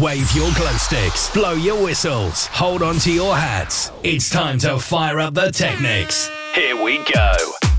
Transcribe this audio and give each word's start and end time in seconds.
Wave 0.00 0.32
your 0.32 0.50
glow 0.54 0.72
sticks, 0.78 1.30
blow 1.32 1.52
your 1.52 1.84
whistles, 1.84 2.46
hold 2.46 2.82
on 2.82 2.94
to 2.94 3.12
your 3.12 3.36
hats. 3.36 3.92
It's 4.02 4.30
time 4.30 4.58
to 4.60 4.78
fire 4.78 5.20
up 5.20 5.34
the 5.34 5.50
Technics. 5.52 6.30
Here 6.54 6.82
we 6.82 6.96
go. 7.12 7.71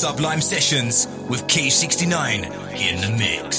Sublime 0.00 0.40
Sessions 0.40 1.06
with 1.28 1.46
Key69 1.46 2.46
in 2.74 3.00
the 3.02 3.18
mix. 3.18 3.49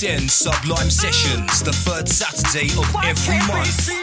Sublime 0.00 0.88
Sessions, 0.88 1.62
the 1.62 1.72
third 1.72 2.08
Saturday 2.08 2.72
of 2.78 2.88
every 3.04 3.38
month. 3.46 3.99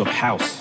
of 0.00 0.06
house. 0.06 0.53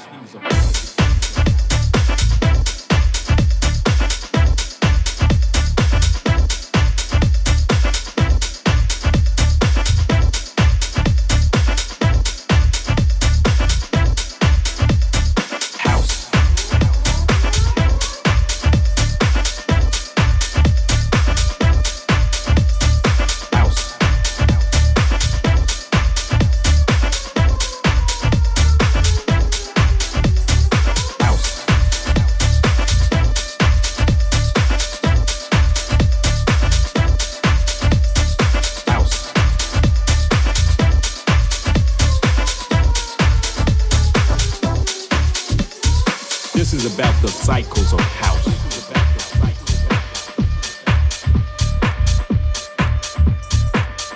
cycles 47.44 47.92
of 47.92 48.00
house. 48.00 48.46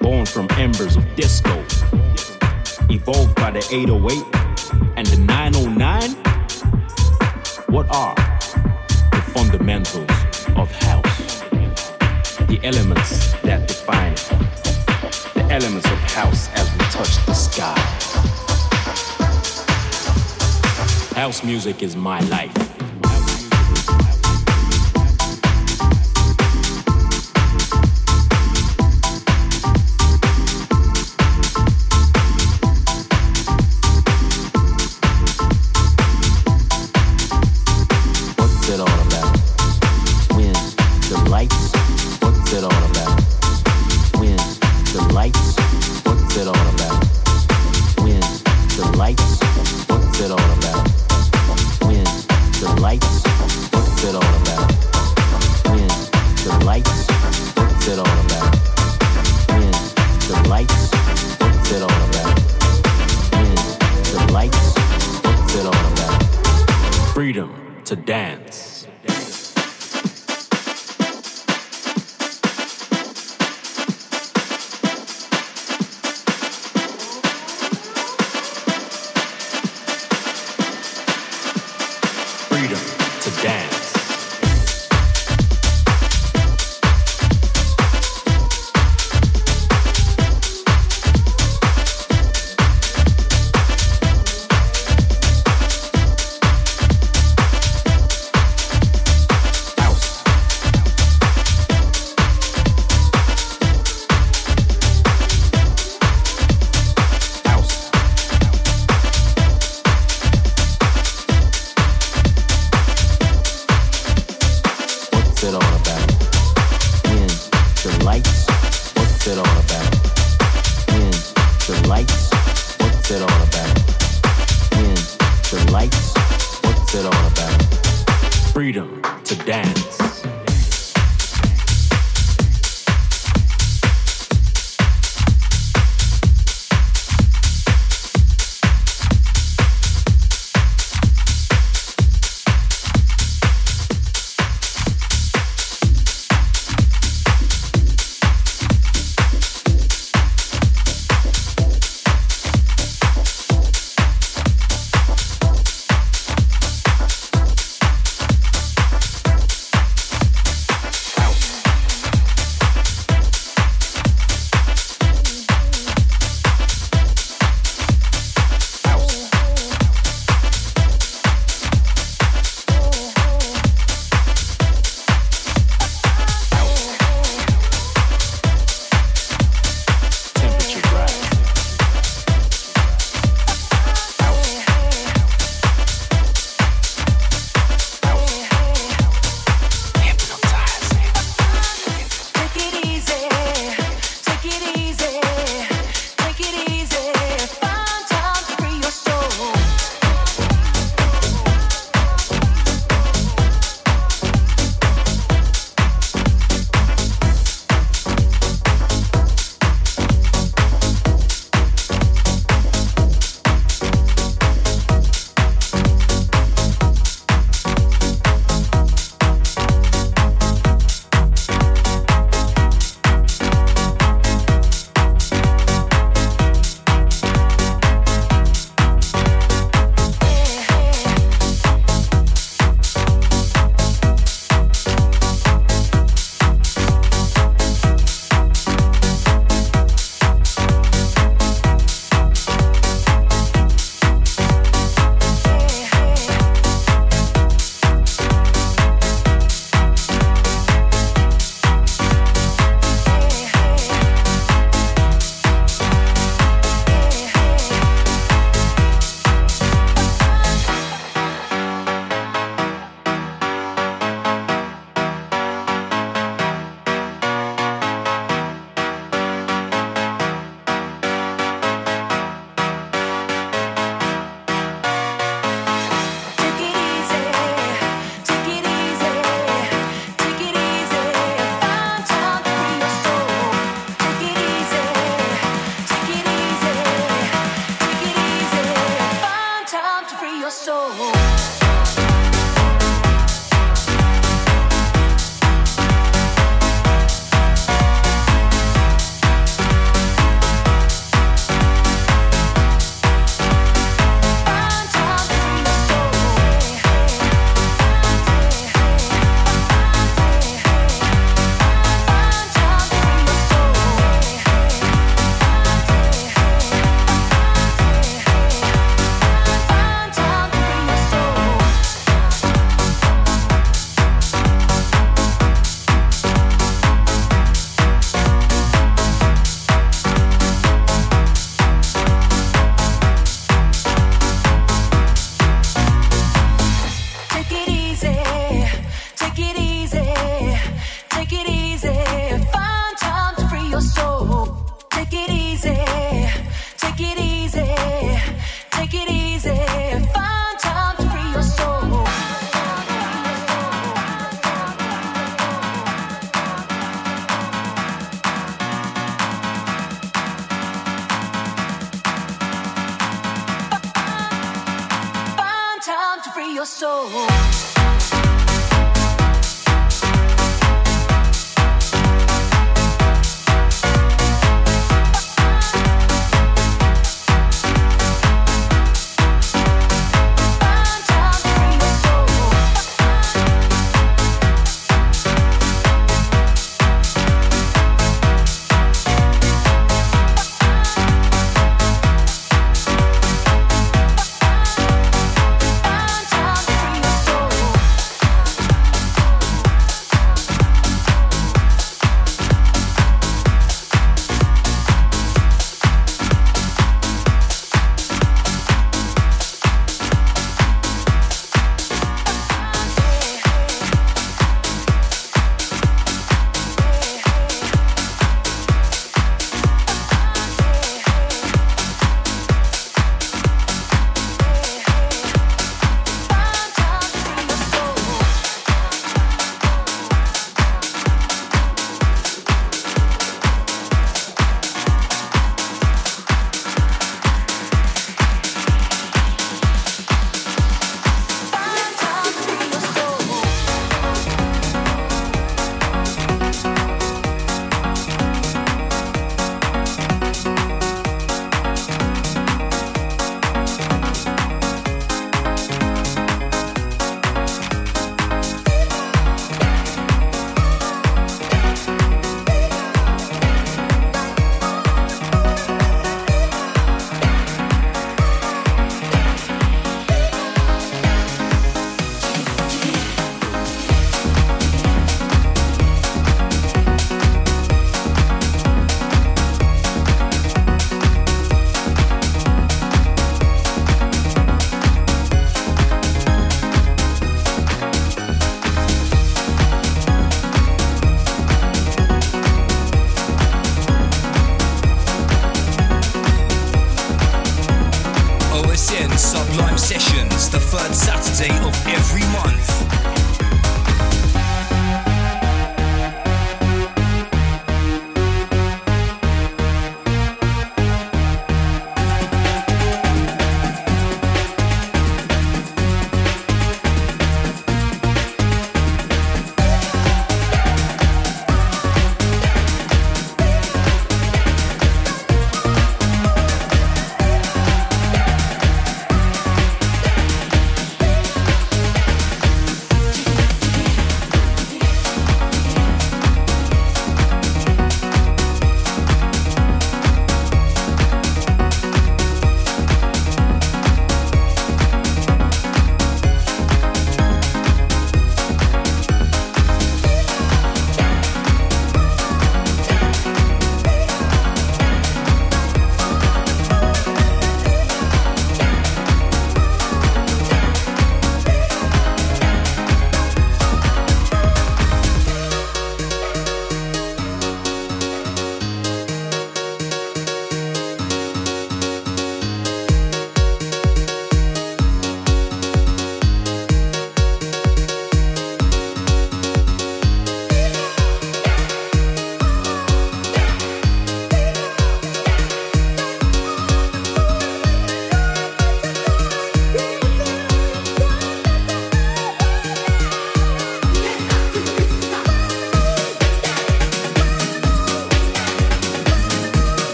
Born 0.00 0.26
from 0.26 0.48
embers 0.58 0.96
of 0.96 1.04
disco, 1.14 1.56
evolved 2.90 3.36
by 3.36 3.52
the 3.52 3.64
808 3.70 4.24
and 4.96 5.06
the 5.06 5.18
909. 5.18 6.10
What 7.68 7.86
are 7.94 8.16
the 9.12 9.22
fundamentals 9.32 10.10
of 10.56 10.72
house? 10.72 11.42
The 12.48 12.58
elements 12.64 13.34
that 13.42 13.68
define 13.68 14.14
it. 14.14 14.30
The 15.34 15.46
elements 15.48 15.86
of 15.86 15.98
house 16.10 16.48
as 16.54 16.68
we 16.72 16.78
touch 16.86 17.24
the 17.26 17.34
sky. 17.34 17.78
House 21.14 21.44
music 21.44 21.84
is 21.84 21.94
my 21.94 22.18
life. 22.22 22.61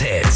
Head. 0.00 0.31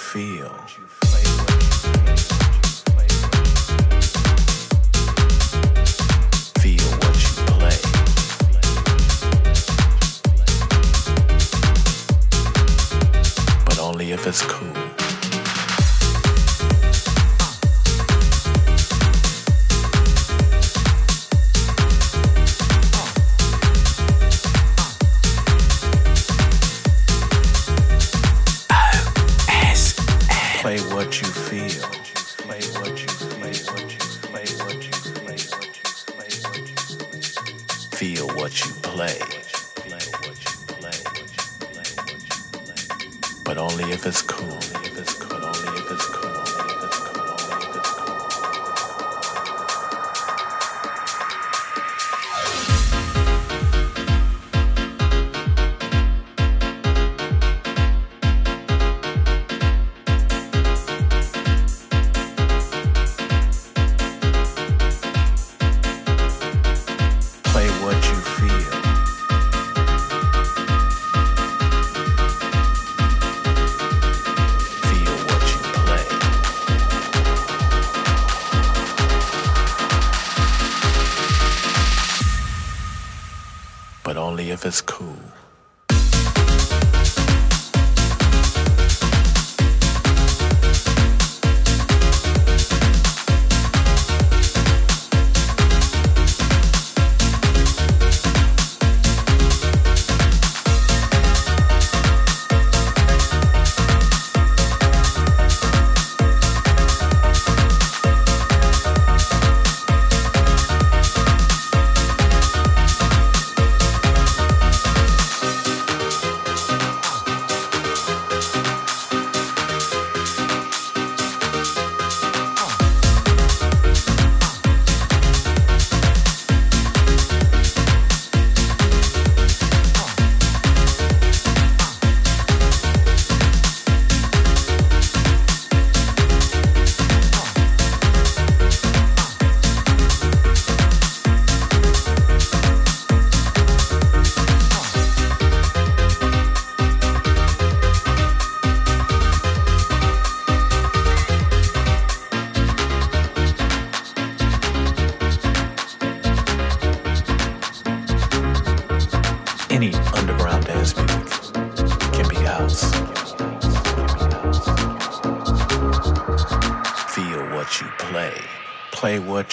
Feel 0.00 0.50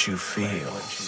you 0.07 0.15
feel. 0.15 1.06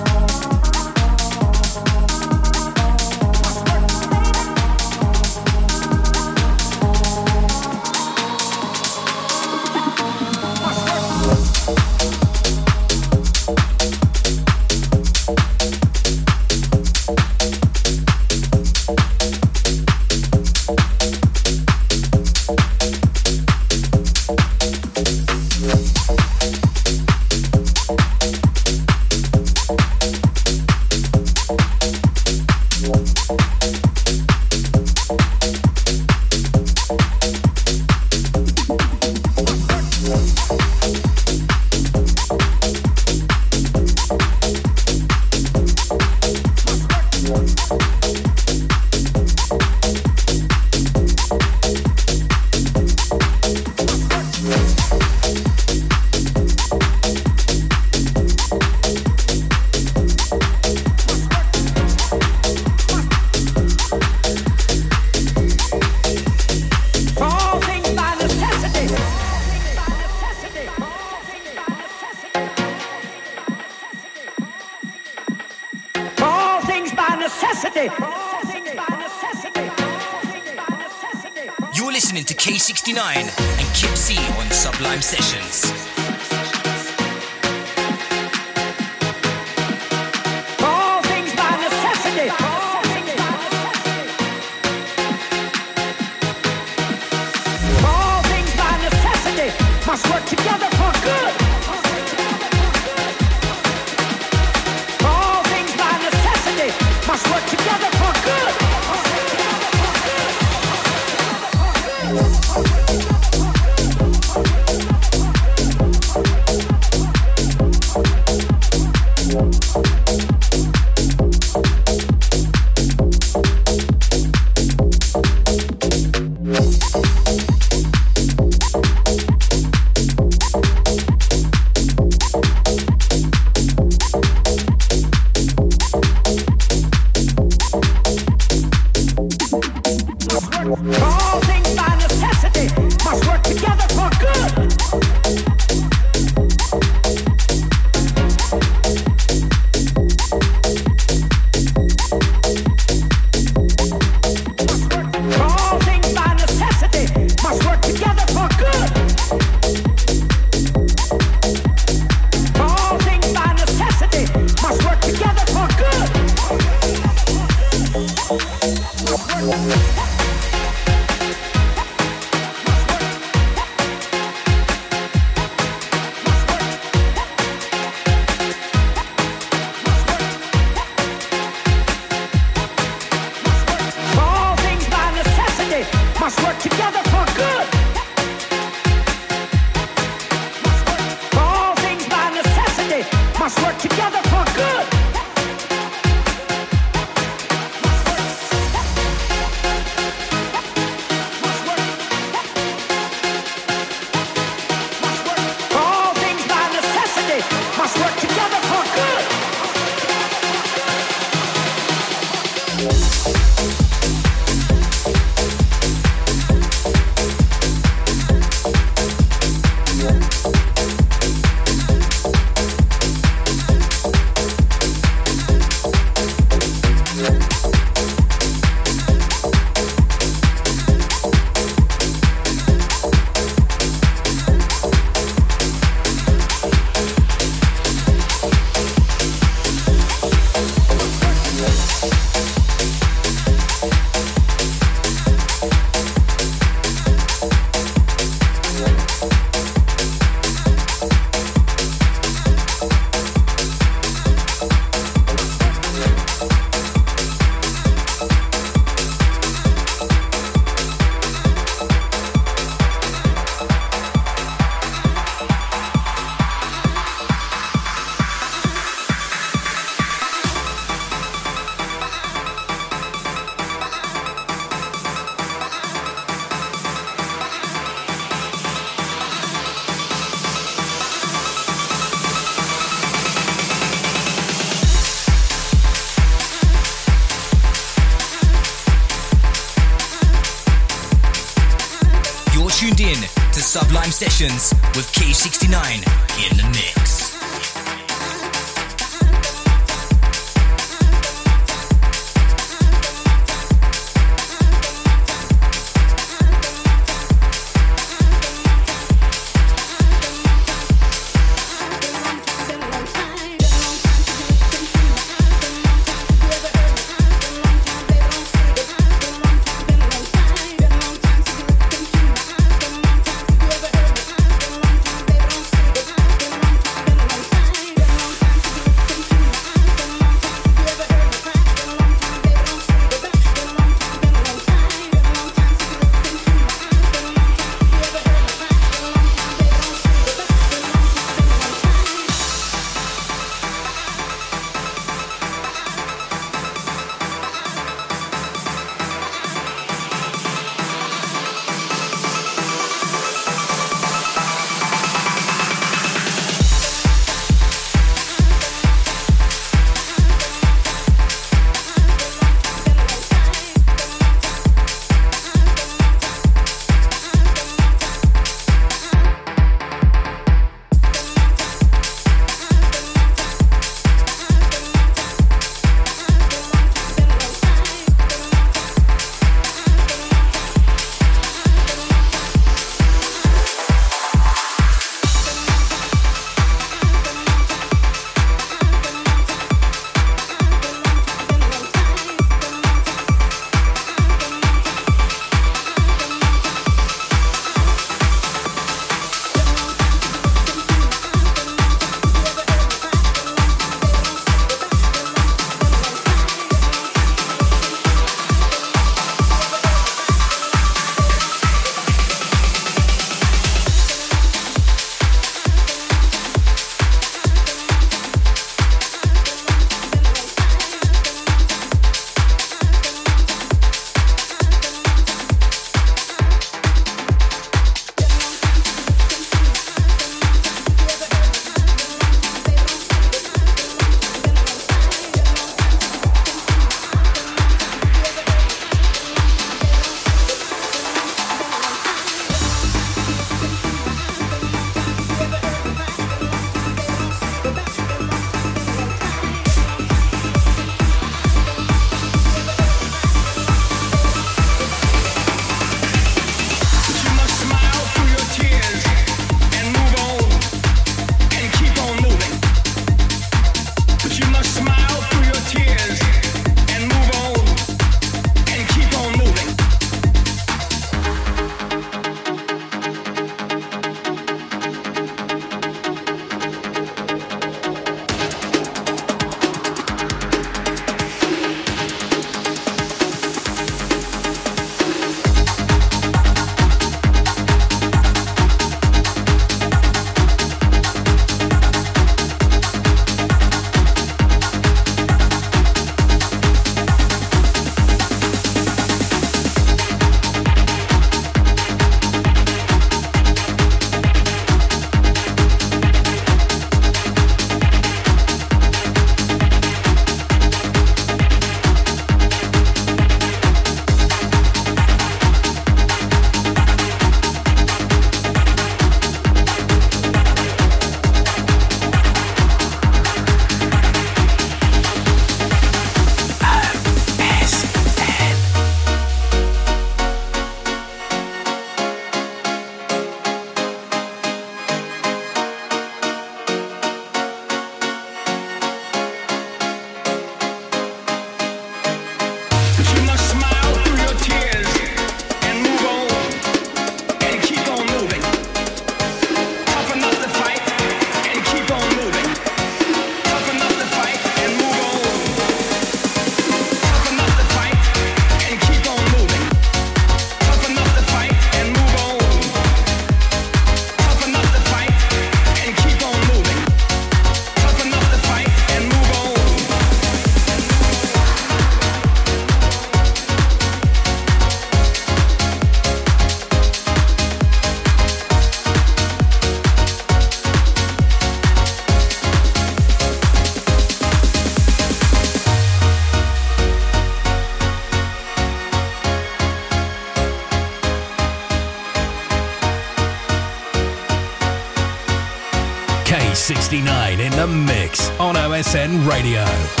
Radio. 599.19 600.00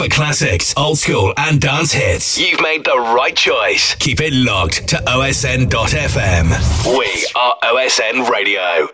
For 0.00 0.08
classics, 0.08 0.72
old 0.78 0.98
school, 0.98 1.34
and 1.36 1.60
dance 1.60 1.92
hits, 1.92 2.38
you've 2.38 2.62
made 2.62 2.86
the 2.86 2.96
right 2.96 3.36
choice. 3.36 3.94
Keep 3.96 4.22
it 4.22 4.32
locked 4.32 4.88
to 4.88 4.96
OSN.FM. 4.96 6.48
We 6.98 7.26
are 7.34 7.54
OSN 7.62 8.26
Radio. 8.30 8.88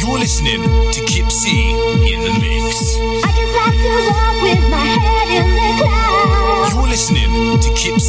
You're 0.00 0.18
listening 0.18 0.62
to 0.62 1.04
Kip 1.04 1.30
C 1.30 1.72
in 2.14 2.22
the 2.22 2.32
mix. 2.40 2.96
You're 6.72 6.88
listening 6.88 7.60
to 7.60 7.74
Kip 7.76 8.00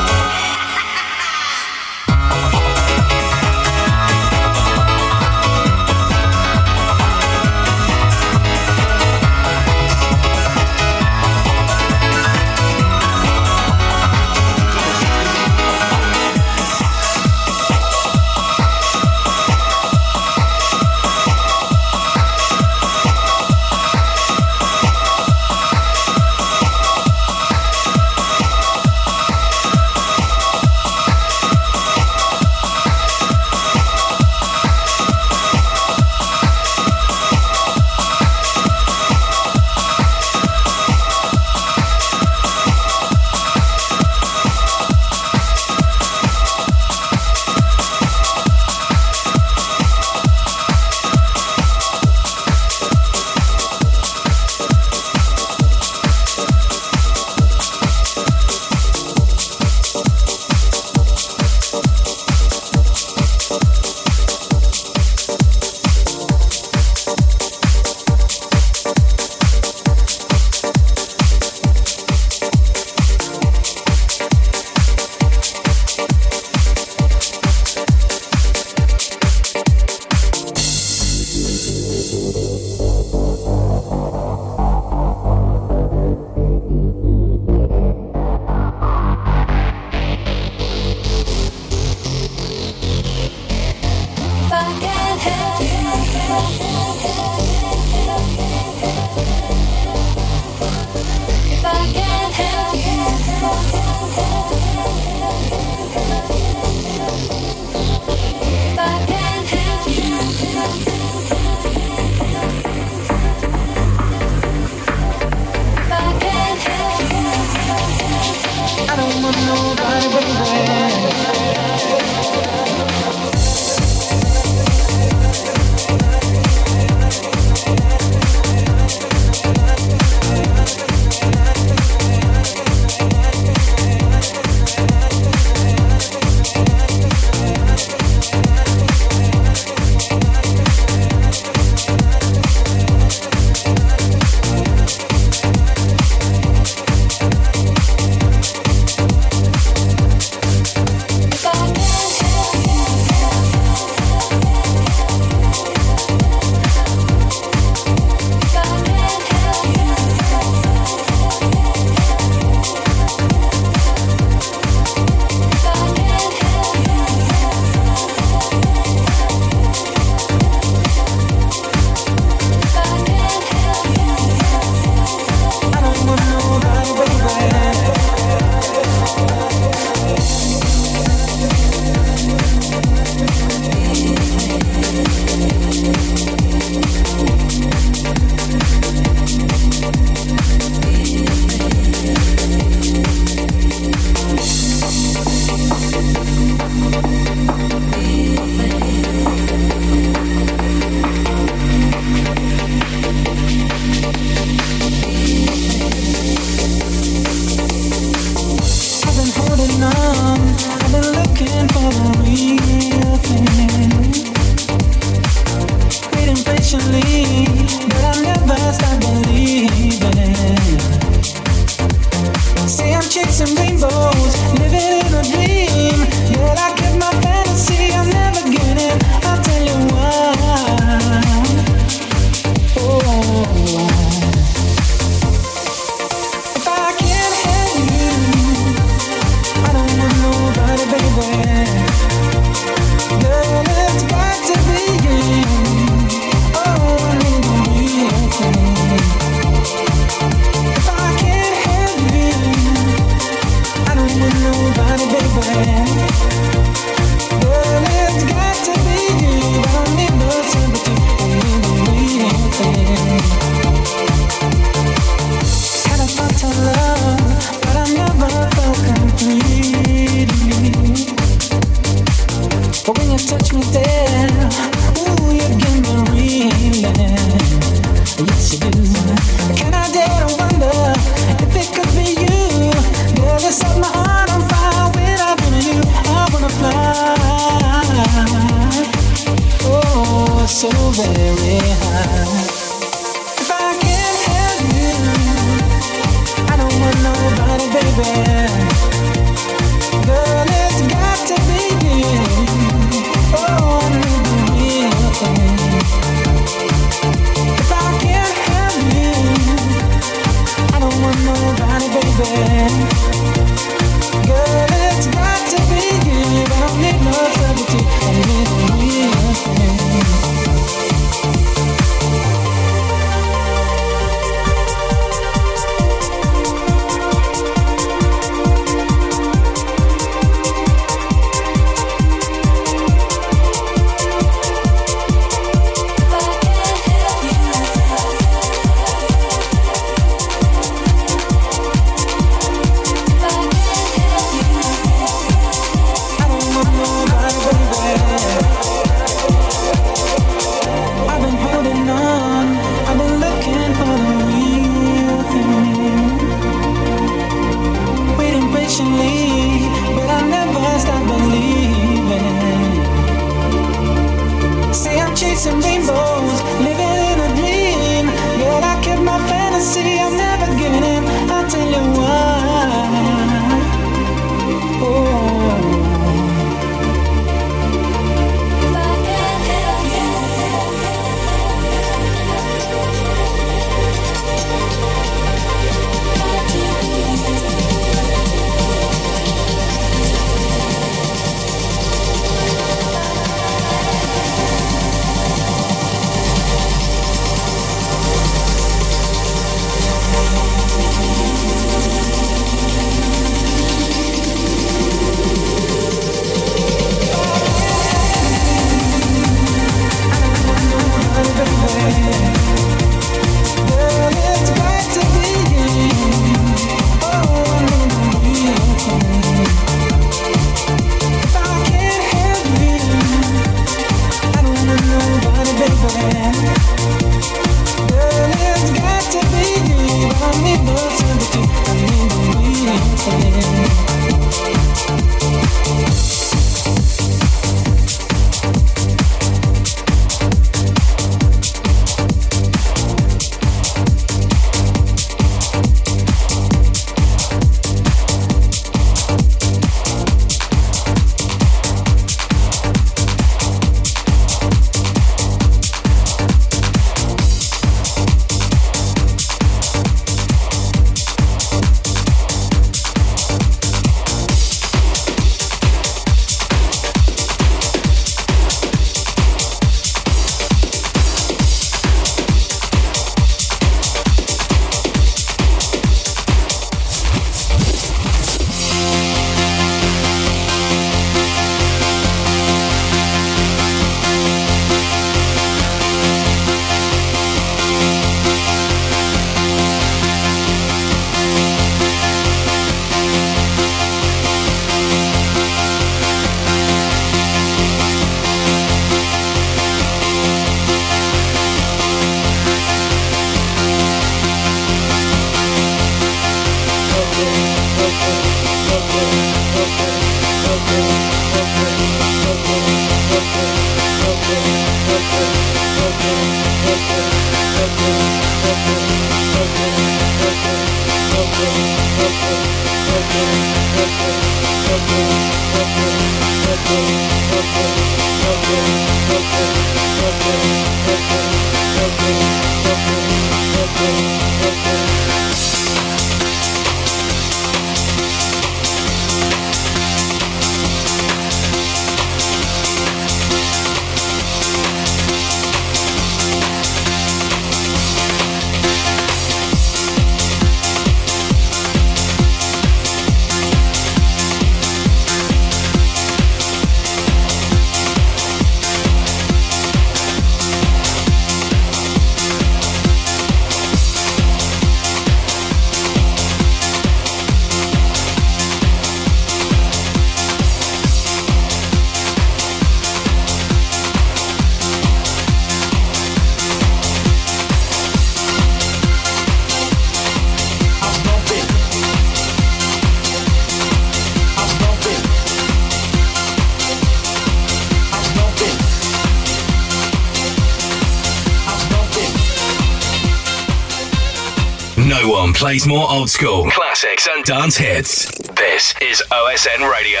plays 595.44 595.66
more 595.66 595.86
old 595.90 596.08
school, 596.08 596.50
classics, 596.50 597.06
and 597.06 597.22
dance 597.22 597.58
hits. 597.58 598.06
This 598.28 598.72
is 598.80 599.02
OSN 599.12 599.70
Radio. 599.70 600.00